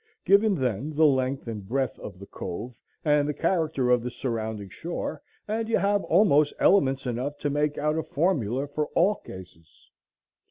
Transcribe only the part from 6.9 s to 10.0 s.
enough to make out a formula for all cases.